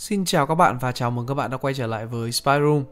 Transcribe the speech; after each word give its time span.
Xin 0.00 0.24
chào 0.24 0.46
các 0.46 0.54
bạn 0.54 0.78
và 0.78 0.92
chào 0.92 1.10
mừng 1.10 1.26
các 1.26 1.34
bạn 1.34 1.50
đã 1.50 1.56
quay 1.56 1.74
trở 1.74 1.86
lại 1.86 2.06
với 2.06 2.32
Spy 2.32 2.52
Room. 2.60 2.84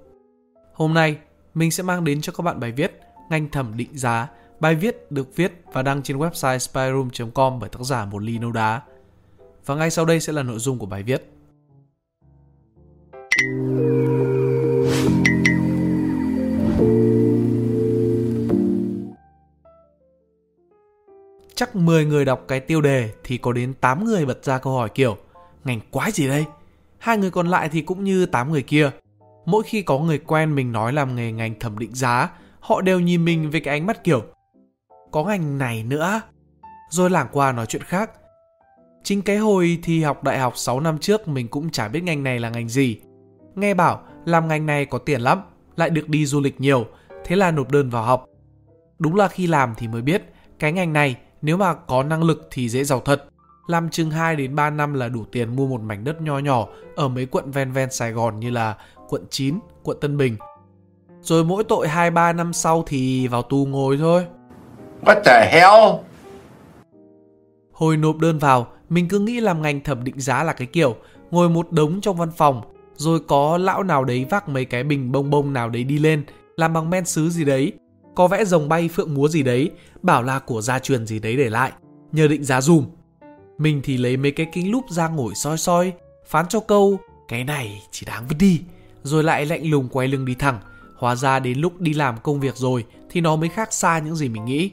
Hôm 0.73 0.95
nay, 0.95 1.19
mình 1.55 1.71
sẽ 1.71 1.83
mang 1.83 2.05
đến 2.05 2.21
cho 2.21 2.33
các 2.33 2.43
bạn 2.43 2.61
bài 2.61 2.73
viết 2.73 3.01
Ngành 3.31 3.49
thẩm 3.49 3.77
định 3.77 3.99
giá. 3.99 4.29
Bài 4.61 4.75
viết 4.75 5.13
được 5.13 5.37
viết 5.37 5.53
và 5.73 5.83
đăng 5.83 6.03
trên 6.03 6.19
website 6.19 6.59
spyroom.com 6.59 7.59
bởi 7.61 7.71
tác 7.71 7.81
giả 7.83 8.05
Một 8.05 8.23
Ly 8.23 8.39
Nâu 8.39 8.53
Đá. 8.53 8.83
Và 9.67 9.75
ngay 9.75 9.91
sau 9.91 10.05
đây 10.05 10.21
sẽ 10.21 10.33
là 10.33 10.43
nội 10.43 10.59
dung 10.59 10.79
của 10.79 10.87
bài 10.87 11.03
viết. 11.03 11.31
Chắc 21.55 21.77
10 21.77 22.05
người 22.05 22.25
đọc 22.25 22.45
cái 22.49 22.61
tiêu 22.61 22.81
đề 22.81 23.11
thì 23.25 23.39
có 23.39 23.53
đến 23.53 23.75
8 23.75 24.05
người 24.05 24.27
bật 24.27 24.45
ra 24.45 24.59
câu 24.59 24.73
hỏi 24.73 24.89
kiểu 24.89 25.17
Ngành 25.65 25.81
quái 25.91 26.13
gì 26.13 26.29
đây? 26.29 26.45
Hai 26.99 27.19
người 27.19 27.31
còn 27.31 27.49
lại 27.49 27.69
thì 27.69 27.83
cũng 27.83 28.05
như 28.05 28.27
8 28.27 28.53
người 28.53 28.63
kia. 28.63 28.91
Mỗi 29.47 29.63
khi 29.63 29.83
có 29.83 29.99
người 29.99 30.19
quen 30.19 30.55
mình 30.55 30.73
nói 30.73 30.93
làm 30.93 31.17
nghề 31.17 31.33
ngành 31.33 31.59
thẩm 31.59 31.79
định 31.79 31.95
giá, 31.95 32.31
họ 32.61 32.81
đều 32.81 33.01
nhìn 33.01 33.25
mình 33.25 33.51
với 33.51 33.61
cái 33.61 33.79
ánh 33.79 33.87
mắt 33.87 34.05
kiểu 34.05 34.23
Có 35.11 35.25
ngành 35.25 35.59
này 35.59 35.83
nữa. 35.83 36.21
Rồi 36.91 37.11
lảng 37.11 37.29
qua 37.33 37.53
nói 37.53 37.67
chuyện 37.67 37.83
khác. 37.83 38.11
Chính 39.03 39.23
cái 39.23 39.37
hồi 39.37 39.79
thì 39.83 40.03
học 40.03 40.25
đại 40.25 40.39
học 40.39 40.53
6 40.57 40.81
năm 40.81 40.99
trước 40.99 41.29
mình 41.29 41.49
cũng 41.49 41.71
chả 41.71 41.89
biết 41.89 42.03
ngành 42.03 42.23
này 42.23 42.41
là 42.41 42.51
ngành 42.51 42.69
gì. 42.69 43.01
Nghe 43.55 43.75
bảo 43.75 44.03
làm 44.25 44.49
ngành 44.49 44.67
này 44.67 44.85
có 44.85 44.99
tiền 44.99 45.21
lắm, 45.21 45.43
lại 45.77 45.91
được 45.91 46.09
đi 46.09 46.27
du 46.27 46.41
lịch 46.41 46.61
nhiều, 46.61 46.87
thế 47.25 47.37
là 47.37 47.51
nộp 47.51 47.71
đơn 47.71 47.91
vào 47.91 48.03
học. 48.03 48.27
Đúng 48.99 49.17
là 49.17 49.29
khi 49.29 49.47
làm 49.47 49.75
thì 49.77 49.89
mới 49.89 50.03
biết, 50.03 50.23
cái 50.59 50.73
ngành 50.73 50.93
này 50.93 51.17
nếu 51.43 51.57
mà 51.57 51.75
có 51.75 52.03
năng 52.03 52.23
lực 52.23 52.49
thì 52.51 52.69
dễ 52.69 52.85
giàu 52.85 53.01
thật. 53.01 53.29
Làm 53.69 53.91
chừng 53.91 54.11
2 54.11 54.37
đến 54.37 54.55
3 54.55 54.71
năm 54.71 54.95
là 54.95 55.09
đủ 55.09 55.25
tiền 55.33 55.57
mua 55.57 55.67
một 55.67 55.81
mảnh 55.81 56.05
đất 56.05 56.23
nho 56.23 56.39
nhỏ 56.39 56.69
ở 56.97 57.09
mấy 57.09 57.27
quận 57.27 57.51
ven 57.51 57.73
ven 57.73 57.91
Sài 57.91 58.13
Gòn 58.13 58.41
như 58.41 58.51
là 58.51 58.77
quận 59.09 59.25
9, 59.31 59.59
quận 59.83 59.99
Tân 60.01 60.17
Bình. 60.17 60.37
Rồi 61.23 61.45
mỗi 61.45 61.65
tội 61.65 61.87
2-3 61.89 62.37
năm 62.37 62.53
sau 62.53 62.85
thì 62.87 63.29
vào 63.29 63.43
tù 63.43 63.67
ngồi 63.67 63.97
thôi. 63.97 64.27
What 65.05 65.21
the 65.25 65.51
hell? 65.53 66.03
Hồi 67.73 67.97
nộp 67.97 68.17
đơn 68.17 68.39
vào, 68.39 68.67
mình 68.89 69.09
cứ 69.09 69.19
nghĩ 69.19 69.41
làm 69.41 69.63
ngành 69.63 69.81
thẩm 69.81 70.05
định 70.05 70.21
giá 70.21 70.45
là 70.45 70.53
cái 70.53 70.67
kiểu 70.67 70.97
ngồi 71.31 71.49
một 71.49 71.73
đống 71.73 72.01
trong 72.01 72.17
văn 72.17 72.31
phòng, 72.37 72.63
rồi 72.95 73.21
có 73.29 73.59
lão 73.59 73.83
nào 73.83 74.05
đấy 74.05 74.27
vác 74.31 74.49
mấy 74.49 74.65
cái 74.65 74.85
bình 74.85 75.13
bông 75.13 75.31
bông 75.31 75.53
nào 75.53 75.69
đấy 75.69 75.85
đi 75.85 75.99
lên, 75.99 76.25
làm 76.57 76.73
bằng 76.73 76.91
men 76.91 77.05
sứ 77.05 77.31
gì 77.31 77.45
đấy, 77.45 77.73
có 78.15 78.29
vẽ 78.29 78.45
rồng 78.45 78.69
bay 78.69 78.89
phượng 78.89 79.15
múa 79.15 79.29
gì 79.29 79.43
đấy, 79.43 79.71
bảo 80.03 80.23
là 80.23 80.39
của 80.39 80.61
gia 80.61 80.79
truyền 80.79 81.07
gì 81.07 81.19
đấy 81.19 81.37
để 81.37 81.51
lại, 81.51 81.73
nhờ 82.13 82.29
định 82.29 82.45
giá 82.45 82.61
dùm. 82.61 82.85
Mình 83.59 83.81
thì 83.85 83.97
lấy 83.97 84.17
mấy 84.17 84.31
cái 84.31 84.47
kính 84.53 84.71
lúp 84.71 84.85
ra 84.91 85.09
ngồi 85.09 85.35
soi 85.35 85.59
soi, 85.59 85.93
phán 86.27 86.49
cho 86.49 86.61
câu, 86.61 86.99
cái 87.29 87.45
này 87.45 87.83
chỉ 87.91 88.07
đáng 88.07 88.25
vứt 88.29 88.37
đi, 88.39 88.61
rồi 89.03 89.25
lại 89.25 89.47
lạnh 89.47 89.71
lùng 89.71 89.89
quay 89.89 90.09
lưng 90.09 90.25
đi 90.25 90.35
thẳng. 90.35 90.59
Hóa 90.97 91.17
ra 91.17 91.39
đến 91.39 91.59
lúc 91.59 91.81
đi 91.81 91.95
làm 91.95 92.19
công 92.23 92.41
việc 92.41 92.57
rồi 92.57 92.85
thì 93.11 93.21
nó 93.21 93.37
mới 93.37 93.49
khác 93.49 93.73
xa 93.73 93.99
những 93.99 94.17
gì 94.17 94.29
mình 94.29 94.45
nghĩ. 94.45 94.71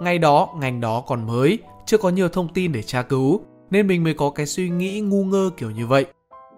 Ngày 0.00 0.18
đó, 0.18 0.54
ngành 0.60 0.80
đó 0.80 1.00
còn 1.06 1.26
mới, 1.26 1.58
chưa 1.86 1.98
có 1.98 2.08
nhiều 2.08 2.28
thông 2.28 2.52
tin 2.54 2.72
để 2.72 2.82
tra 2.82 3.02
cứu, 3.02 3.40
nên 3.70 3.86
mình 3.86 4.04
mới 4.04 4.14
có 4.14 4.30
cái 4.30 4.46
suy 4.46 4.68
nghĩ 4.68 5.00
ngu 5.00 5.24
ngơ 5.24 5.50
kiểu 5.56 5.70
như 5.70 5.86
vậy. 5.86 6.06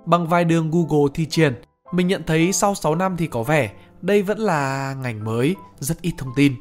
Bằng 0.06 0.28
vài 0.28 0.44
đường 0.44 0.70
Google 0.70 1.12
thi 1.14 1.26
triển, 1.26 1.54
mình 1.92 2.06
nhận 2.06 2.22
thấy 2.26 2.52
sau 2.52 2.74
6 2.74 2.94
năm 2.94 3.16
thì 3.16 3.26
có 3.26 3.42
vẻ 3.42 3.72
đây 4.02 4.22
vẫn 4.22 4.38
là 4.38 4.94
ngành 5.02 5.24
mới, 5.24 5.56
rất 5.78 6.02
ít 6.02 6.12
thông 6.18 6.32
tin. 6.36 6.54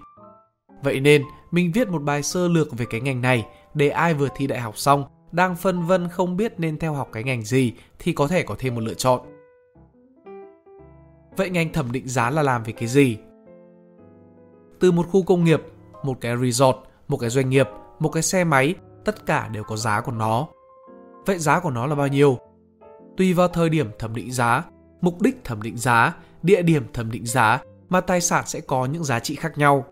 Vậy 0.84 1.00
nên, 1.00 1.24
mình 1.52 1.72
viết 1.72 1.88
một 1.88 2.04
bài 2.04 2.24
sơ 2.24 2.48
lược 2.48 2.78
về 2.78 2.86
cái 2.90 3.02
ngành 3.02 3.22
này 3.22 3.46
để 3.74 3.90
ai 3.90 4.14
vừa 4.14 4.28
thi 4.36 4.48
đại 4.48 4.60
học 4.60 4.78
xong, 4.78 5.04
đang 5.32 5.56
phân 5.56 5.86
vân 5.86 6.10
không 6.10 6.38
biết 6.38 6.54
nên 6.58 6.78
theo 6.78 6.94
học 6.94 7.10
cái 7.12 7.24
ngành 7.24 7.42
gì 7.42 7.74
thì 8.00 8.14
có 8.14 8.28
thể 8.28 8.44
có 8.44 8.56
thêm 8.60 8.76
một 8.76 8.82
lựa 8.82 8.94
chọn. 8.94 9.22
Vậy 11.38 11.50
ngành 11.50 11.74
thẩm 11.74 11.92
định 11.92 12.08
giá 12.08 12.30
là 12.30 12.44
làm 12.44 12.64
về 12.64 12.74
cái 12.74 12.88
gì? 12.88 13.18
Từ 14.80 14.92
một 14.92 15.08
khu 15.12 15.24
công 15.24 15.44
nghiệp, 15.44 15.62
một 16.04 16.18
cái 16.22 16.38
resort, 16.38 16.78
một 17.08 17.18
cái 17.18 17.30
doanh 17.30 17.50
nghiệp, 17.50 17.68
một 18.00 18.10
cái 18.10 18.24
xe 18.24 18.44
máy, 18.44 18.76
tất 19.06 19.26
cả 19.26 19.48
đều 19.48 19.64
có 19.64 19.76
giá 19.76 20.02
của 20.02 20.12
nó. 20.12 20.48
Vậy 21.26 21.40
giá 21.40 21.60
của 21.60 21.72
nó 21.72 21.88
là 21.88 21.96
bao 21.96 22.08
nhiêu? 22.08 22.38
Tùy 23.18 23.34
vào 23.34 23.48
thời 23.48 23.70
điểm 23.70 23.90
thẩm 24.00 24.16
định 24.16 24.32
giá, 24.32 24.64
mục 25.02 25.22
đích 25.22 25.44
thẩm 25.44 25.62
định 25.62 25.78
giá, 25.78 26.16
địa 26.44 26.62
điểm 26.62 26.84
thẩm 26.94 27.12
định 27.12 27.26
giá 27.26 27.60
mà 27.90 28.02
tài 28.02 28.22
sản 28.22 28.44
sẽ 28.48 28.60
có 28.60 28.86
những 28.86 29.04
giá 29.04 29.20
trị 29.20 29.36
khác 29.36 29.58
nhau. 29.58 29.86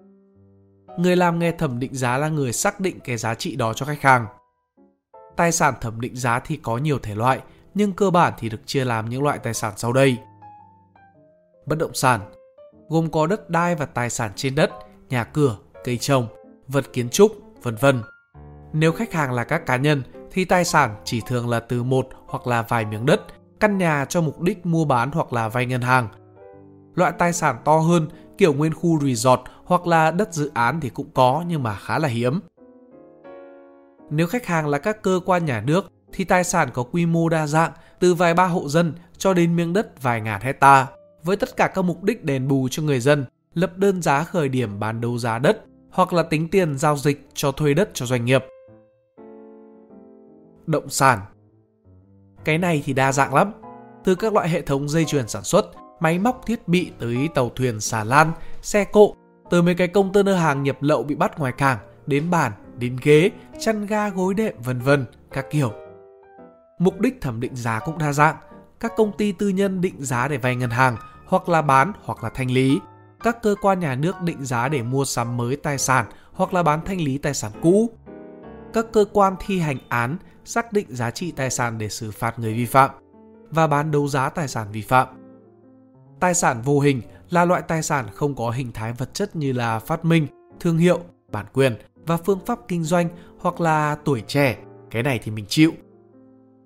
Người 0.98 1.16
làm 1.16 1.40
nghề 1.40 1.52
thẩm 1.52 1.80
định 1.80 1.96
giá 1.96 2.18
là 2.18 2.30
người 2.30 2.54
xác 2.54 2.80
định 2.80 3.00
cái 3.00 3.18
giá 3.18 3.36
trị 3.36 3.56
đó 3.56 3.74
cho 3.74 3.86
khách 3.86 4.02
hàng. 4.02 4.28
Tài 5.36 5.52
sản 5.52 5.74
thẩm 5.82 6.02
định 6.02 6.16
giá 6.16 6.40
thì 6.40 6.60
có 6.64 6.78
nhiều 6.78 7.00
thể 7.00 7.16
loại, 7.16 7.40
nhưng 7.74 7.94
cơ 7.94 8.10
bản 8.10 8.34
thì 8.38 8.50
được 8.50 8.62
chia 8.66 8.86
làm 8.86 9.10
những 9.10 9.24
loại 9.24 9.40
tài 9.40 9.54
sản 9.54 9.74
sau 9.76 9.94
đây. 9.94 10.18
Bất 11.66 11.78
động 11.78 11.94
sản 11.94 12.22
gồm 12.90 13.10
có 13.10 13.28
đất 13.28 13.50
đai 13.50 13.76
và 13.76 13.86
tài 13.86 14.10
sản 14.10 14.32
trên 14.36 14.56
đất, 14.56 14.72
nhà 15.10 15.24
cửa, 15.24 15.58
cây 15.84 15.98
trồng, 15.98 16.28
vật 16.68 16.94
kiến 16.94 17.10
trúc, 17.10 17.32
vân 17.64 17.76
vân. 17.76 18.02
Nếu 18.74 18.92
khách 18.92 19.14
hàng 19.14 19.32
là 19.32 19.44
các 19.44 19.66
cá 19.66 19.76
nhân 19.76 20.04
thì 20.32 20.46
tài 20.46 20.66
sản 20.66 20.96
chỉ 21.04 21.22
thường 21.22 21.50
là 21.50 21.60
từ 21.60 21.84
một 21.84 22.08
hoặc 22.28 22.48
là 22.48 22.62
vài 22.62 22.86
miếng 22.86 23.06
đất, 23.06 23.22
căn 23.60 23.78
nhà 23.78 24.06
cho 24.10 24.22
mục 24.22 24.42
đích 24.42 24.66
mua 24.66 24.86
bán 24.86 25.12
hoặc 25.12 25.34
là 25.34 25.48
vay 25.48 25.66
ngân 25.66 25.82
hàng. 25.82 26.08
Loại 26.96 27.14
tài 27.18 27.34
sản 27.34 27.58
to 27.66 27.78
hơn 27.78 28.08
kiểu 28.38 28.54
nguyên 28.54 28.74
khu 28.74 29.00
resort 29.00 29.42
hoặc 29.66 29.88
là 29.88 30.12
đất 30.12 30.34
dự 30.34 30.52
án 30.54 30.80
thì 30.82 30.90
cũng 30.90 31.10
có 31.14 31.44
nhưng 31.48 31.64
mà 31.64 31.76
khá 31.76 32.00
là 32.00 32.08
hiếm. 32.08 32.40
Nếu 34.10 34.28
khách 34.28 34.46
hàng 34.46 34.68
là 34.68 34.78
các 34.78 35.02
cơ 35.02 35.20
quan 35.26 35.46
nhà 35.46 35.62
nước 35.62 35.92
thì 36.14 36.24
tài 36.24 36.44
sản 36.44 36.70
có 36.74 36.84
quy 36.84 37.06
mô 37.06 37.30
đa 37.30 37.48
dạng 37.48 37.72
từ 38.00 38.14
vài 38.14 38.34
ba 38.34 38.46
hộ 38.46 38.70
dân 38.70 38.94
cho 39.18 39.34
đến 39.34 39.56
miếng 39.56 39.74
đất 39.74 40.04
vài 40.04 40.22
ngàn 40.22 40.42
hecta 40.42 40.88
với 41.24 41.38
tất 41.38 41.58
cả 41.58 41.68
các 41.68 41.82
mục 41.82 42.04
đích 42.04 42.24
đền 42.24 42.48
bù 42.48 42.68
cho 42.72 42.84
người 42.84 43.00
dân, 43.00 43.26
lập 43.54 43.78
đơn 43.78 44.02
giá 44.02 44.24
khởi 44.24 44.50
điểm 44.50 44.80
bán 44.80 45.02
đấu 45.02 45.18
giá 45.18 45.40
đất 45.40 45.62
hoặc 45.90 46.14
là 46.14 46.24
tính 46.24 46.50
tiền 46.50 46.78
giao 46.78 46.98
dịch 46.98 47.28
cho 47.34 47.52
thuê 47.52 47.74
đất 47.74 47.90
cho 47.94 48.06
doanh 48.06 48.26
nghiệp. 48.26 48.46
Động 50.68 50.90
sản 50.90 51.20
Cái 52.46 52.58
này 52.58 52.82
thì 52.86 52.94
đa 52.94 53.12
dạng 53.12 53.34
lắm, 53.34 53.52
từ 54.04 54.16
các 54.16 54.34
loại 54.34 54.50
hệ 54.50 54.62
thống 54.62 54.90
dây 54.90 55.06
chuyền 55.06 55.28
sản 55.28 55.44
xuất, 55.44 55.66
máy 56.00 56.20
móc 56.20 56.46
thiết 56.46 56.68
bị 56.68 56.92
tới 57.00 57.30
tàu 57.36 57.50
thuyền 57.50 57.80
xà 57.80 58.04
lan, 58.04 58.32
xe 58.62 58.84
cộ, 58.84 59.16
từ 59.50 59.62
mấy 59.62 59.76
cái 59.76 59.88
container 59.88 60.38
hàng 60.38 60.64
nhập 60.64 60.78
lậu 60.82 61.04
bị 61.04 61.16
bắt 61.16 61.40
ngoài 61.40 61.52
cảng 61.52 61.78
đến 62.06 62.30
bàn, 62.30 62.52
đến 62.78 62.98
ghế, 63.04 63.32
chăn 63.60 63.86
ga 63.86 64.10
gối 64.10 64.34
đệm 64.34 64.54
vân 64.64 64.80
vân, 64.80 65.06
các 65.32 65.46
kiểu. 65.52 65.72
Mục 66.80 67.00
đích 67.00 67.22
thẩm 67.22 67.40
định 67.40 67.56
giá 67.56 67.80
cũng 67.80 67.98
đa 67.98 68.14
dạng, 68.14 68.36
các 68.80 68.94
công 68.98 69.18
ty 69.18 69.32
tư 69.32 69.50
nhân 69.50 69.82
định 69.82 69.96
giá 70.06 70.28
để 70.28 70.38
vay 70.38 70.56
ngân 70.56 70.70
hàng 70.70 70.98
hoặc 71.26 71.50
là 71.50 71.62
bán 71.62 71.92
hoặc 72.04 72.24
là 72.24 72.30
thanh 72.30 72.52
lý. 72.52 72.80
Các 73.24 73.42
cơ 73.42 73.56
quan 73.62 73.80
nhà 73.80 73.96
nước 73.96 74.22
định 74.22 74.46
giá 74.46 74.68
để 74.68 74.82
mua 74.82 75.06
sắm 75.06 75.38
mới 75.38 75.56
tài 75.56 75.78
sản 75.78 76.06
hoặc 76.34 76.54
là 76.54 76.64
bán 76.64 76.80
thanh 76.86 77.02
lý 77.02 77.18
tài 77.18 77.34
sản 77.34 77.52
cũ. 77.62 77.90
Các 78.74 78.86
cơ 78.94 79.06
quan 79.14 79.36
thi 79.40 79.60
hành 79.60 79.78
án 79.90 80.18
xác 80.46 80.74
định 80.74 80.86
giá 80.90 81.12
trị 81.12 81.32
tài 81.32 81.50
sản 81.50 81.78
để 81.78 81.90
xử 81.90 82.12
phạt 82.12 82.40
người 82.40 82.54
vi 82.54 82.66
phạm 82.66 82.90
và 83.50 83.68
bán 83.68 83.92
đấu 83.92 84.08
giá 84.08 84.30
tài 84.30 84.48
sản 84.48 84.68
vi 84.72 84.82
phạm. 84.82 85.08
Tài 86.26 86.34
sản 86.34 86.62
vô 86.62 86.80
hình 86.80 87.02
là 87.30 87.46
loại 87.46 87.62
tài 87.68 87.84
sản 87.84 88.06
không 88.14 88.36
có 88.36 88.50
hình 88.50 88.72
thái 88.72 88.94
vật 88.94 89.14
chất 89.14 89.36
như 89.36 89.52
là 89.52 89.80
phát 89.80 90.06
minh, 90.06 90.28
thương 90.60 90.78
hiệu, 90.78 91.00
bản 91.32 91.46
quyền 91.54 91.76
và 92.06 92.18
phương 92.18 92.40
pháp 92.46 92.60
kinh 92.68 92.84
doanh 92.84 93.10
hoặc 93.40 93.62
là 93.62 93.98
tuổi 94.06 94.24
trẻ. 94.28 94.58
Cái 94.92 95.04
này 95.04 95.20
thì 95.24 95.32
mình 95.32 95.46
chịu. 95.48 95.72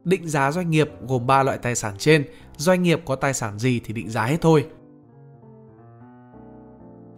Định 0.03 0.29
giá 0.29 0.51
doanh 0.51 0.69
nghiệp 0.69 0.89
gồm 1.07 1.27
3 1.27 1.43
loại 1.43 1.57
tài 1.57 1.75
sản 1.75 1.93
trên, 1.97 2.25
doanh 2.57 2.83
nghiệp 2.83 3.01
có 3.05 3.15
tài 3.15 3.33
sản 3.33 3.59
gì 3.59 3.81
thì 3.85 3.93
định 3.93 4.09
giá 4.09 4.25
hết 4.25 4.37
thôi. 4.41 4.67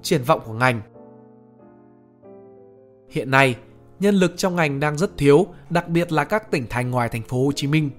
Triển 0.02 0.24
vọng 0.24 0.42
của 0.46 0.54
ngành 0.54 0.82
Hiện 3.10 3.32
nay, 3.32 3.56
nhân 4.00 4.16
lực 4.16 4.34
trong 4.38 4.56
ngành 4.56 4.80
đang 4.80 4.98
rất 4.98 5.18
thiếu, 5.18 5.48
đặc 5.70 5.88
biệt 5.88 6.12
là 6.12 6.24
các 6.24 6.52
tỉnh 6.52 6.66
thành 6.70 6.92
ngoài 6.92 7.10
thành 7.10 7.24
phố 7.24 7.46
Hồ 7.46 7.52
Chí 7.52 7.68
Minh. 7.68 7.90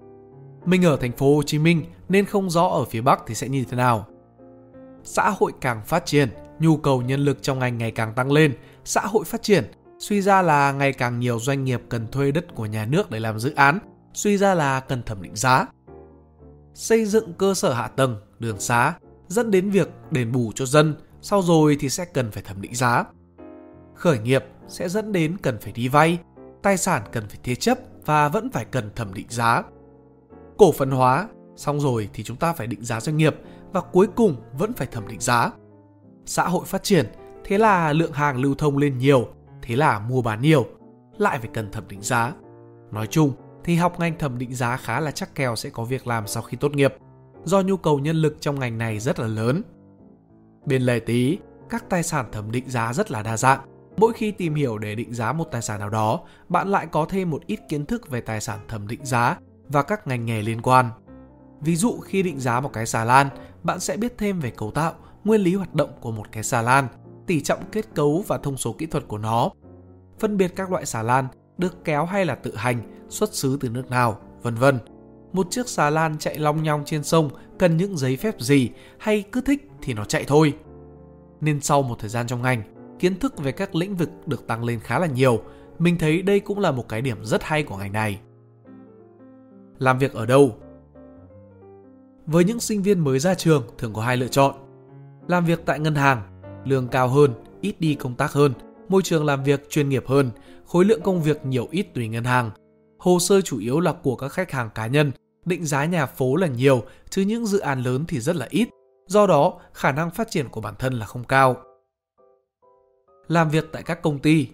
Mình 0.64 0.84
ở 0.84 0.96
thành 0.96 1.12
phố 1.12 1.36
Hồ 1.36 1.42
Chí 1.42 1.58
Minh 1.58 1.82
nên 2.08 2.24
không 2.24 2.50
rõ 2.50 2.66
ở 2.66 2.84
phía 2.84 3.00
Bắc 3.00 3.22
thì 3.26 3.34
sẽ 3.34 3.48
như 3.48 3.64
thế 3.70 3.76
nào. 3.76 4.06
Xã 5.04 5.30
hội 5.30 5.52
càng 5.60 5.82
phát 5.86 6.06
triển, 6.06 6.28
nhu 6.58 6.76
cầu 6.76 7.02
nhân 7.02 7.20
lực 7.20 7.42
trong 7.42 7.58
ngành 7.58 7.78
ngày 7.78 7.90
càng 7.90 8.14
tăng 8.14 8.32
lên, 8.32 8.54
xã 8.84 9.00
hội 9.00 9.24
phát 9.24 9.42
triển, 9.42 9.64
suy 9.98 10.22
ra 10.22 10.42
là 10.42 10.72
ngày 10.72 10.92
càng 10.92 11.20
nhiều 11.20 11.40
doanh 11.40 11.64
nghiệp 11.64 11.80
cần 11.88 12.06
thuê 12.06 12.30
đất 12.30 12.54
của 12.54 12.66
nhà 12.66 12.86
nước 12.86 13.10
để 13.10 13.20
làm 13.20 13.38
dự 13.38 13.54
án, 13.54 13.78
suy 14.14 14.38
ra 14.38 14.54
là 14.54 14.80
cần 14.80 15.02
thẩm 15.02 15.22
định 15.22 15.36
giá. 15.36 15.66
Xây 16.74 17.04
dựng 17.04 17.32
cơ 17.32 17.54
sở 17.54 17.72
hạ 17.72 17.88
tầng, 17.88 18.16
đường 18.38 18.60
xá 18.60 18.94
dẫn 19.28 19.50
đến 19.50 19.70
việc 19.70 19.88
đền 20.10 20.32
bù 20.32 20.52
cho 20.54 20.66
dân, 20.66 20.94
sau 21.20 21.42
rồi 21.42 21.76
thì 21.80 21.88
sẽ 21.88 22.04
cần 22.04 22.30
phải 22.30 22.42
thẩm 22.42 22.62
định 22.62 22.74
giá. 22.74 23.04
Khởi 23.94 24.18
nghiệp 24.18 24.44
sẽ 24.68 24.88
dẫn 24.88 25.12
đến 25.12 25.36
cần 25.42 25.58
phải 25.60 25.72
đi 25.72 25.88
vay, 25.88 26.18
tài 26.62 26.76
sản 26.76 27.02
cần 27.12 27.24
phải 27.28 27.38
thế 27.42 27.54
chấp 27.54 27.78
và 28.04 28.28
vẫn 28.28 28.50
phải 28.50 28.64
cần 28.64 28.90
thẩm 28.96 29.14
định 29.14 29.26
giá. 29.30 29.62
Cổ 30.58 30.72
phần 30.72 30.90
hóa, 30.90 31.28
xong 31.56 31.80
rồi 31.80 32.08
thì 32.12 32.22
chúng 32.22 32.36
ta 32.36 32.52
phải 32.52 32.66
định 32.66 32.84
giá 32.84 33.00
doanh 33.00 33.16
nghiệp 33.16 33.36
và 33.72 33.80
cuối 33.80 34.06
cùng 34.14 34.36
vẫn 34.58 34.72
phải 34.72 34.86
thẩm 34.86 35.08
định 35.08 35.20
giá. 35.20 35.50
Xã 36.26 36.48
hội 36.48 36.64
phát 36.64 36.82
triển, 36.82 37.06
thế 37.44 37.58
là 37.58 37.92
lượng 37.92 38.12
hàng 38.12 38.40
lưu 38.40 38.54
thông 38.54 38.78
lên 38.78 38.98
nhiều, 38.98 39.28
thế 39.62 39.76
là 39.76 39.98
mua 39.98 40.22
bán 40.22 40.42
nhiều, 40.42 40.66
lại 41.18 41.38
phải 41.38 41.50
cần 41.54 41.72
thẩm 41.72 41.88
định 41.88 42.02
giá. 42.02 42.32
Nói 42.90 43.06
chung 43.06 43.32
thì 43.64 43.76
học 43.76 44.00
ngành 44.00 44.18
thẩm 44.18 44.38
định 44.38 44.54
giá 44.54 44.76
khá 44.76 45.00
là 45.00 45.10
chắc 45.10 45.34
kèo 45.34 45.56
sẽ 45.56 45.70
có 45.70 45.84
việc 45.84 46.06
làm 46.06 46.26
sau 46.26 46.42
khi 46.42 46.56
tốt 46.56 46.72
nghiệp, 46.72 46.94
do 47.44 47.60
nhu 47.60 47.76
cầu 47.76 47.98
nhân 47.98 48.16
lực 48.16 48.36
trong 48.40 48.60
ngành 48.60 48.78
này 48.78 48.98
rất 48.98 49.20
là 49.20 49.26
lớn. 49.26 49.62
Bên 50.66 50.82
lề 50.82 51.00
tí, 51.00 51.38
các 51.68 51.90
tài 51.90 52.02
sản 52.02 52.26
thẩm 52.32 52.50
định 52.50 52.70
giá 52.70 52.92
rất 52.92 53.10
là 53.10 53.22
đa 53.22 53.36
dạng. 53.36 53.60
Mỗi 53.96 54.12
khi 54.12 54.30
tìm 54.30 54.54
hiểu 54.54 54.78
để 54.78 54.94
định 54.94 55.14
giá 55.14 55.32
một 55.32 55.44
tài 55.44 55.62
sản 55.62 55.80
nào 55.80 55.90
đó, 55.90 56.20
bạn 56.48 56.68
lại 56.68 56.86
có 56.86 57.06
thêm 57.08 57.30
một 57.30 57.46
ít 57.46 57.60
kiến 57.68 57.86
thức 57.86 58.10
về 58.10 58.20
tài 58.20 58.40
sản 58.40 58.58
thẩm 58.68 58.88
định 58.88 59.04
giá 59.04 59.36
và 59.68 59.82
các 59.82 60.06
ngành 60.06 60.24
nghề 60.24 60.42
liên 60.42 60.62
quan. 60.62 60.90
Ví 61.64 61.76
dụ 61.76 62.00
khi 62.00 62.22
định 62.22 62.40
giá 62.40 62.60
một 62.60 62.72
cái 62.72 62.86
xà 62.86 63.04
lan, 63.04 63.28
bạn 63.62 63.80
sẽ 63.80 63.96
biết 63.96 64.18
thêm 64.18 64.40
về 64.40 64.50
cấu 64.50 64.70
tạo, 64.70 64.94
nguyên 65.24 65.40
lý 65.40 65.54
hoạt 65.54 65.74
động 65.74 65.90
của 66.00 66.10
một 66.10 66.32
cái 66.32 66.42
xà 66.42 66.62
lan, 66.62 66.88
tỉ 67.26 67.40
trọng 67.40 67.60
kết 67.72 67.86
cấu 67.94 68.24
và 68.26 68.38
thông 68.38 68.56
số 68.56 68.72
kỹ 68.72 68.86
thuật 68.86 69.08
của 69.08 69.18
nó. 69.18 69.50
Phân 70.18 70.36
biệt 70.36 70.52
các 70.56 70.70
loại 70.70 70.86
xà 70.86 71.02
lan 71.02 71.28
được 71.58 71.84
kéo 71.84 72.04
hay 72.04 72.24
là 72.24 72.34
tự 72.34 72.56
hành, 72.56 73.06
xuất 73.08 73.34
xứ 73.34 73.58
từ 73.60 73.68
nước 73.68 73.90
nào, 73.90 74.18
vân 74.42 74.54
vân. 74.54 74.78
Một 75.32 75.46
chiếc 75.50 75.68
xà 75.68 75.90
lan 75.90 76.18
chạy 76.18 76.38
long 76.38 76.62
nhong 76.62 76.82
trên 76.84 77.04
sông 77.04 77.30
cần 77.58 77.76
những 77.76 77.96
giấy 77.96 78.16
phép 78.16 78.40
gì 78.40 78.70
hay 78.98 79.24
cứ 79.32 79.40
thích 79.40 79.70
thì 79.82 79.94
nó 79.94 80.04
chạy 80.04 80.24
thôi. 80.24 80.54
Nên 81.40 81.60
sau 81.60 81.82
một 81.82 81.96
thời 81.98 82.10
gian 82.10 82.26
trong 82.26 82.42
ngành, 82.42 82.62
kiến 82.98 83.18
thức 83.18 83.38
về 83.38 83.52
các 83.52 83.74
lĩnh 83.74 83.96
vực 83.96 84.10
được 84.26 84.46
tăng 84.46 84.64
lên 84.64 84.80
khá 84.80 84.98
là 84.98 85.06
nhiều. 85.06 85.42
Mình 85.78 85.98
thấy 85.98 86.22
đây 86.22 86.40
cũng 86.40 86.58
là 86.58 86.70
một 86.70 86.88
cái 86.88 87.02
điểm 87.02 87.24
rất 87.24 87.42
hay 87.42 87.62
của 87.62 87.76
ngành 87.76 87.92
này. 87.92 88.20
Làm 89.78 89.98
việc 89.98 90.12
ở 90.12 90.26
đâu? 90.26 90.56
Với 92.26 92.44
những 92.44 92.60
sinh 92.60 92.82
viên 92.82 93.00
mới 93.00 93.18
ra 93.18 93.34
trường 93.34 93.62
thường 93.78 93.92
có 93.92 94.02
hai 94.02 94.16
lựa 94.16 94.28
chọn. 94.28 94.54
Làm 95.28 95.44
việc 95.44 95.62
tại 95.66 95.80
ngân 95.80 95.94
hàng, 95.94 96.42
lương 96.64 96.88
cao 96.88 97.08
hơn, 97.08 97.34
ít 97.60 97.80
đi 97.80 97.94
công 97.94 98.14
tác 98.14 98.32
hơn, 98.32 98.52
môi 98.88 99.02
trường 99.02 99.24
làm 99.24 99.44
việc 99.44 99.70
chuyên 99.70 99.88
nghiệp 99.88 100.04
hơn, 100.06 100.30
khối 100.66 100.84
lượng 100.84 101.00
công 101.02 101.22
việc 101.22 101.46
nhiều 101.46 101.68
ít 101.70 101.86
tùy 101.94 102.08
ngân 102.08 102.24
hàng. 102.24 102.50
Hồ 102.98 103.18
sơ 103.18 103.40
chủ 103.40 103.58
yếu 103.58 103.80
là 103.80 103.92
của 103.92 104.16
các 104.16 104.28
khách 104.28 104.50
hàng 104.50 104.70
cá 104.74 104.86
nhân, 104.86 105.12
định 105.44 105.66
giá 105.66 105.84
nhà 105.84 106.06
phố 106.06 106.36
là 106.36 106.46
nhiều, 106.46 106.82
chứ 107.10 107.22
những 107.22 107.46
dự 107.46 107.58
án 107.58 107.82
lớn 107.82 108.04
thì 108.08 108.20
rất 108.20 108.36
là 108.36 108.46
ít. 108.50 108.68
Do 109.06 109.26
đó, 109.26 109.60
khả 109.72 109.92
năng 109.92 110.10
phát 110.10 110.30
triển 110.30 110.48
của 110.48 110.60
bản 110.60 110.74
thân 110.78 110.92
là 110.92 111.06
không 111.06 111.24
cao. 111.24 111.56
Làm 113.28 113.50
việc 113.50 113.68
tại 113.72 113.82
các 113.82 114.02
công 114.02 114.18
ty, 114.18 114.46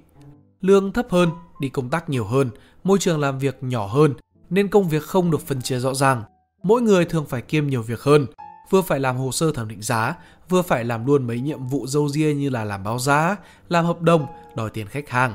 lương 0.60 0.92
thấp 0.92 1.06
hơn, 1.10 1.30
đi 1.60 1.68
công 1.68 1.90
tác 1.90 2.08
nhiều 2.08 2.24
hơn, 2.24 2.50
môi 2.84 2.98
trường 2.98 3.20
làm 3.20 3.38
việc 3.38 3.56
nhỏ 3.60 3.86
hơn, 3.86 4.14
nên 4.50 4.68
công 4.68 4.88
việc 4.88 5.02
không 5.02 5.30
được 5.30 5.40
phân 5.40 5.62
chia 5.62 5.78
rõ 5.78 5.94
ràng. 5.94 6.22
Mỗi 6.62 6.82
người 6.82 7.04
thường 7.04 7.26
phải 7.26 7.42
kiêm 7.42 7.66
nhiều 7.66 7.82
việc 7.82 8.00
hơn, 8.00 8.26
vừa 8.70 8.82
phải 8.82 9.00
làm 9.00 9.16
hồ 9.16 9.32
sơ 9.32 9.52
thẩm 9.52 9.68
định 9.68 9.82
giá, 9.82 10.14
vừa 10.48 10.62
phải 10.62 10.84
làm 10.84 11.06
luôn 11.06 11.26
mấy 11.26 11.40
nhiệm 11.40 11.66
vụ 11.66 11.86
dâu 11.86 12.08
ria 12.08 12.34
như 12.34 12.50
là 12.50 12.64
làm 12.64 12.84
báo 12.84 12.98
giá, 12.98 13.36
làm 13.68 13.84
hợp 13.84 14.02
đồng, 14.02 14.26
đòi 14.54 14.70
tiền 14.70 14.86
khách 14.86 15.08
hàng, 15.08 15.34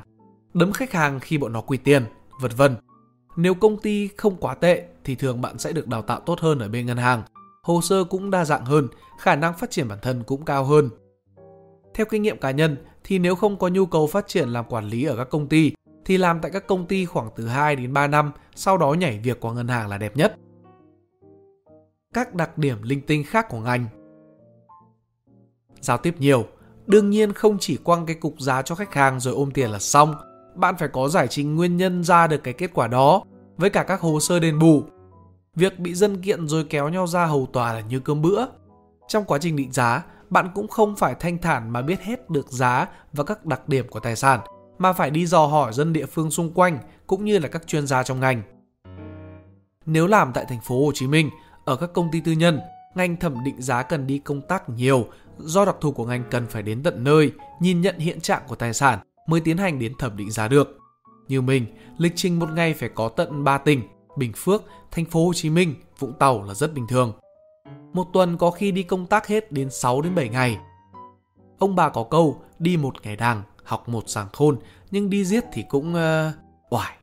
đấm 0.54 0.72
khách 0.72 0.92
hàng 0.92 1.20
khi 1.20 1.38
bọn 1.38 1.54
nó 1.54 1.62
quy 1.62 1.78
tiền, 1.78 2.06
vân 2.42 2.52
vân. 2.58 2.75
Nếu 3.36 3.54
công 3.54 3.78
ty 3.78 4.10
không 4.18 4.36
quá 4.36 4.56
tệ 4.56 4.84
thì 5.04 5.16
thường 5.16 5.42
bạn 5.42 5.60
sẽ 5.60 5.72
được 5.72 5.88
đào 5.88 6.02
tạo 6.02 6.20
tốt 6.20 6.40
hơn 6.40 6.60
ở 6.60 6.70
bên 6.70 6.86
ngân 6.86 6.98
hàng, 6.98 7.24
hồ 7.64 7.81
sơ 7.81 8.04
cũng 8.04 8.31
đa 8.31 8.46
dạng 8.46 8.66
hơn, 8.66 8.88
khả 9.20 9.36
năng 9.36 9.58
phát 9.58 9.72
triển 9.72 9.88
bản 9.88 10.00
thân 10.02 10.24
cũng 10.24 10.46
cao 10.46 10.64
hơn. 10.64 10.90
Theo 11.94 12.06
kinh 12.06 12.22
nghiệm 12.22 12.40
cá 12.40 12.52
nhân 12.52 12.78
thì 13.04 13.20
nếu 13.20 13.36
không 13.36 13.60
có 13.60 13.68
nhu 13.68 13.86
cầu 13.86 14.08
phát 14.08 14.28
triển 14.28 14.50
làm 14.50 14.66
quản 14.66 14.86
lý 14.86 15.04
ở 15.04 15.18
các 15.18 15.30
công 15.30 15.48
ty 15.48 15.72
thì 16.06 16.18
làm 16.18 16.40
tại 16.42 16.52
các 16.52 16.68
công 16.68 16.86
ty 16.86 17.06
khoảng 17.06 17.30
từ 17.36 17.48
2 17.48 17.75
đến 17.75 17.94
3 17.94 18.08
năm, 18.08 18.31
sau 18.56 18.78
đó 18.78 18.94
nhảy 18.94 19.20
việc 19.24 19.40
qua 19.40 19.54
ngân 19.54 19.68
hàng 19.68 19.90
là 19.90 19.98
đẹp 19.98 20.18
nhất. 20.18 20.36
Các 22.13 22.36
đặc 22.36 22.57
điểm 22.57 22.83
linh 22.83 23.01
tinh 23.01 23.24
khác 23.24 23.50
của 23.50 23.60
ngành 23.60 23.86
Giao 25.81 25.98
tiếp 25.98 26.15
nhiều, 26.19 26.45
đương 26.86 27.10
nhiên 27.10 27.33
không 27.33 27.57
chỉ 27.60 27.77
quăng 27.77 28.06
cái 28.06 28.15
cục 28.15 28.39
giá 28.39 28.62
cho 28.62 28.75
khách 28.75 28.94
hàng 28.94 29.19
rồi 29.19 29.33
ôm 29.33 29.51
tiền 29.51 29.69
là 29.69 29.80
xong, 29.80 30.15
bạn 30.56 30.75
phải 30.77 30.88
có 30.88 31.07
giải 31.07 31.27
trình 31.27 31.56
nguyên 31.56 31.77
nhân 31.77 32.04
ra 32.04 32.27
được 32.27 32.44
cái 32.44 32.54
kết 32.54 32.71
quả 32.74 32.88
đó 32.88 33.24
với 33.57 33.69
cả 33.69 33.83
các 33.83 34.01
hồ 34.01 34.19
sơ 34.19 34.39
đền 34.39 34.60
bù. 34.60 34.83
Việc 35.56 35.80
bị 35.80 35.94
dân 35.94 36.21
kiện 36.21 36.48
rồi 36.48 36.65
kéo 36.69 36.89
nhau 36.89 37.07
ra 37.07 37.25
hầu 37.25 37.48
tòa 37.54 37.74
là 37.74 37.80
như 37.80 38.00
cơm 38.00 38.21
bữa. 38.21 38.45
Trong 39.07 39.25
quá 39.25 39.38
trình 39.42 39.56
định 39.56 39.71
giá, 39.71 40.04
bạn 40.30 40.50
cũng 40.56 40.68
không 40.68 40.95
phải 40.95 41.15
thanh 41.19 41.38
thản 41.38 41.69
mà 41.69 41.81
biết 41.81 42.01
hết 42.01 42.30
được 42.30 42.51
giá 42.51 42.88
và 43.13 43.24
các 43.24 43.45
đặc 43.45 43.69
điểm 43.69 43.88
của 43.89 44.00
tài 44.00 44.15
sản, 44.15 44.39
mà 44.77 44.94
phải 44.94 45.10
đi 45.10 45.25
dò 45.25 45.45
hỏi 45.45 45.74
dân 45.74 45.94
địa 45.94 46.06
phương 46.06 46.31
xung 46.31 46.54
quanh 46.54 46.80
cũng 47.07 47.25
như 47.25 47.39
là 47.39 47.48
các 47.48 47.68
chuyên 47.68 47.88
gia 47.88 48.04
trong 48.04 48.19
ngành. 48.19 48.42
Nếu 49.86 50.07
làm 50.07 50.33
tại 50.33 50.45
thành 50.50 50.62
phố 50.63 50.86
Hồ 50.86 50.92
Chí 50.95 51.07
Minh, 51.07 51.30
ở 51.65 51.75
các 51.75 51.94
công 51.94 52.12
ty 52.12 52.19
tư 52.19 52.31
nhân, 52.31 52.60
ngành 52.95 53.18
thẩm 53.18 53.44
định 53.44 53.62
giá 53.62 53.83
cần 53.83 54.07
đi 54.07 54.18
công 54.18 54.42
tác 54.42 54.69
nhiều 54.69 55.07
do 55.38 55.65
đặc 55.65 55.75
thù 55.81 55.92
của 55.92 56.06
ngành 56.06 56.24
cần 56.31 56.48
phải 56.48 56.63
đến 56.63 56.83
tận 56.83 57.04
nơi, 57.04 57.31
nhìn 57.60 57.81
nhận 57.81 57.98
hiện 57.98 58.21
trạng 58.21 58.42
của 58.48 58.56
tài 58.56 58.74
sản 58.74 59.00
mới 59.27 59.42
tiến 59.42 59.57
hành 59.57 59.80
đến 59.80 59.94
thẩm 60.00 60.18
định 60.18 60.31
giá 60.31 60.48
được. 60.48 60.77
Như 61.27 61.42
mình, 61.42 61.65
lịch 61.98 62.13
trình 62.15 62.39
một 62.39 62.50
ngày 62.51 62.74
phải 62.74 62.89
có 62.89 63.10
tận 63.10 63.44
3 63.44 63.57
tỉnh, 63.57 63.81
Bình 64.18 64.31
Phước, 64.36 64.63
thành 64.92 65.06
phố 65.06 65.25
Hồ 65.25 65.33
Chí 65.33 65.50
Minh, 65.50 65.75
Vũng 66.00 66.13
Tàu 66.19 66.44
là 66.44 66.54
rất 66.54 66.74
bình 66.74 66.88
thường. 66.89 67.13
Một 67.94 68.07
tuần 68.13 68.38
có 68.38 68.51
khi 68.51 68.71
đi 68.71 68.83
công 68.83 69.06
tác 69.06 69.27
hết 69.27 69.51
đến 69.51 69.69
6 69.69 70.01
đến 70.01 70.15
7 70.15 70.30
ngày. 70.30 70.57
Ông 71.60 71.75
bà 71.75 71.89
có 71.89 72.04
câu 72.04 72.42
đi 72.60 72.77
một 72.77 72.94
ngày 73.04 73.15
đàng, 73.15 73.44
học 73.63 73.89
một 73.89 74.04
sàng 74.07 74.27
khôn, 74.33 74.60
nhưng 74.92 75.10
đi 75.10 75.25
giết 75.25 75.44
thì 75.54 75.63
cũng 75.69 75.94
uh, 75.94 76.33
oải. 76.74 76.98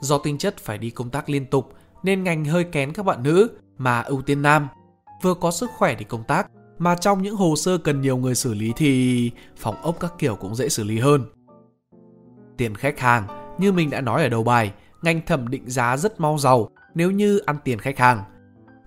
Do 0.00 0.18
tính 0.18 0.38
chất 0.38 0.56
phải 0.56 0.78
đi 0.78 0.90
công 0.90 1.10
tác 1.10 1.30
liên 1.30 1.46
tục 1.46 1.72
nên 2.02 2.24
ngành 2.24 2.44
hơi 2.44 2.64
kén 2.64 2.92
các 2.92 3.02
bạn 3.02 3.22
nữ 3.22 3.50
mà 3.78 4.00
ưu 4.00 4.22
tiên 4.22 4.42
nam. 4.42 4.68
Vừa 5.22 5.34
có 5.34 5.50
sức 5.50 5.70
khỏe 5.76 5.94
để 5.94 6.04
công 6.04 6.24
tác 6.24 6.50
mà 6.78 6.94
trong 6.94 7.22
những 7.22 7.36
hồ 7.36 7.56
sơ 7.56 7.78
cần 7.78 8.00
nhiều 8.00 8.16
người 8.16 8.34
xử 8.34 8.54
lý 8.54 8.72
thì 8.76 9.30
phòng 9.56 9.82
ốc 9.82 9.96
các 10.00 10.12
kiểu 10.18 10.36
cũng 10.36 10.54
dễ 10.54 10.68
xử 10.68 10.84
lý 10.84 10.98
hơn. 10.98 11.24
Tiền 12.56 12.74
khách 12.74 12.98
hàng, 12.98 13.26
như 13.58 13.72
mình 13.72 13.90
đã 13.90 14.00
nói 14.00 14.22
ở 14.22 14.28
đầu 14.28 14.44
bài, 14.44 14.72
ngành 15.02 15.20
thẩm 15.26 15.48
định 15.48 15.70
giá 15.70 15.96
rất 15.96 16.20
mau 16.20 16.38
giàu 16.38 16.68
nếu 16.94 17.10
như 17.10 17.38
ăn 17.38 17.56
tiền 17.64 17.78
khách 17.78 17.98
hàng. 17.98 18.22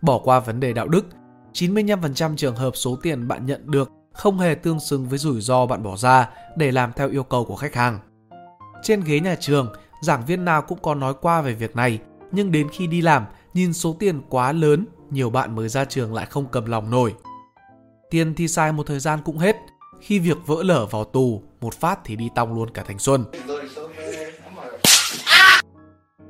Bỏ 0.02 0.20
qua 0.24 0.40
vấn 0.40 0.60
đề 0.60 0.74
đạo 0.74 0.88
đức, 0.88 1.06
95% 1.54 2.36
trường 2.36 2.56
hợp 2.56 2.76
số 2.76 2.96
tiền 3.02 3.28
bạn 3.28 3.46
nhận 3.46 3.72
được 3.72 3.90
không 4.14 4.40
hề 4.40 4.56
tương 4.56 4.80
xứng 4.80 5.06
với 5.06 5.18
rủi 5.18 5.42
ro 5.42 5.66
bạn 5.66 5.84
bỏ 5.84 5.96
ra 5.96 6.30
để 6.58 6.72
làm 6.72 6.92
theo 6.94 7.10
yêu 7.10 7.24
cầu 7.24 7.46
của 7.46 7.56
khách 7.56 7.76
hàng. 7.76 8.00
Trên 8.84 9.02
ghế 9.02 9.20
nhà 9.20 9.36
trường, 9.40 9.74
giảng 10.02 10.26
viên 10.26 10.46
nào 10.46 10.62
cũng 10.62 10.78
có 10.82 10.96
nói 10.96 11.14
qua 11.22 11.42
về 11.42 11.54
việc 11.54 11.76
này, 11.76 12.00
nhưng 12.32 12.52
đến 12.52 12.70
khi 12.70 12.88
đi 12.88 13.02
làm, 13.02 13.26
nhìn 13.54 13.74
số 13.74 13.96
tiền 14.00 14.22
quá 14.30 14.52
lớn, 14.52 14.86
nhiều 15.10 15.30
bạn 15.30 15.56
mới 15.56 15.70
ra 15.70 15.86
trường 15.86 16.14
lại 16.14 16.26
không 16.26 16.46
cầm 16.52 16.66
lòng 16.66 16.92
nổi. 16.92 17.14
Tiền 18.10 18.34
thì 18.36 18.48
xài 18.48 18.72
một 18.72 18.88
thời 18.88 19.00
gian 19.00 19.20
cũng 19.26 19.38
hết, 19.38 19.56
khi 20.02 20.20
việc 20.20 20.38
vỡ 20.46 20.64
lở 20.64 20.86
vào 20.86 21.04
tù, 21.04 21.42
một 21.62 21.74
phát 21.74 22.00
thì 22.06 22.16
đi 22.16 22.30
tong 22.36 22.54
luôn 22.54 22.70
cả 22.70 22.84
thành 22.88 23.00
xuân. 23.00 23.26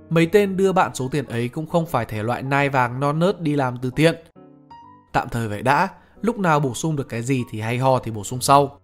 Mấy 0.10 0.26
tên 0.26 0.58
đưa 0.58 0.72
bạn 0.72 0.96
số 0.96 1.08
tiền 1.08 1.26
ấy 1.26 1.50
cũng 1.50 1.68
không 1.68 1.86
phải 1.86 2.06
thể 2.06 2.24
loại 2.24 2.44
nai 2.44 2.70
vàng 2.70 3.00
non 3.00 3.20
nớt 3.20 3.42
đi 3.42 3.56
làm 3.56 3.78
từ 3.82 3.92
thiện. 3.96 4.16
Tạm 5.14 5.30
thời 5.30 5.48
vậy 5.48 5.62
đã, 5.62 5.88
lúc 6.22 6.40
nào 6.40 6.60
bổ 6.60 6.74
sung 6.74 6.96
được 6.96 7.10
cái 7.10 7.22
gì 7.22 7.44
thì 7.50 7.60
hay 7.60 7.78
ho 7.78 8.00
thì 8.00 8.12
bổ 8.12 8.24
sung 8.24 8.42
sau. 8.42 8.80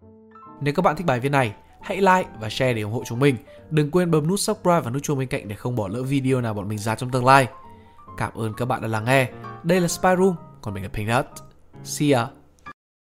Nếu 0.62 0.74
các 0.74 0.82
bạn 0.82 0.96
thích 0.96 1.06
bài 1.06 1.20
viết 1.20 1.30
này, 1.30 1.54
hãy 1.88 1.98
like 1.98 2.30
và 2.40 2.50
share 2.50 2.74
để 2.74 2.82
ủng 2.82 2.92
hộ 2.94 3.04
chúng 3.06 3.20
mình. 3.20 3.36
Đừng 3.70 3.92
quên 3.92 4.12
bấm 4.12 4.28
nút 4.28 4.40
subscribe 4.40 4.82
và 4.82 4.92
nút 4.92 5.04
chuông 5.04 5.20
bên 5.20 5.28
cạnh 5.28 5.48
để 5.48 5.56
không 5.56 5.76
bỏ 5.76 5.88
lỡ 5.88 6.04
video 6.04 6.42
nào 6.42 6.54
bọn 6.54 6.70
mình 6.70 6.78
ra 6.78 6.96
trong 6.96 7.10
tương 7.10 7.26
lai. 7.26 7.48
Cảm 8.18 8.34
ơn 8.34 8.54
các 8.54 8.66
bạn 8.66 8.82
đã 8.82 8.88
lắng 8.88 9.06
nghe. 9.06 9.30
Đây 9.64 9.82
là 9.82 9.88
Spy 9.88 10.10
Room, 10.18 10.36
còn 10.62 10.74
mình 10.74 10.84
là 10.84 10.90
Pink 10.90 11.10
See 11.84 12.12
ya! 12.12 12.37